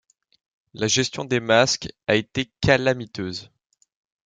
La 0.73 0.87
gestion 0.87 1.25
des 1.25 1.39
masques 1.39 1.87
a 2.07 2.15
été 2.15 2.51
calamiteuse. 2.59 3.51